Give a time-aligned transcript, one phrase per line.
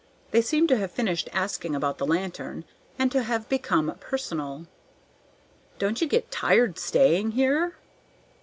[0.31, 2.65] They seemed to have finished asking about the lantern,
[2.97, 4.65] and to have become personal.
[5.77, 7.75] "Don't you get tired staying here?"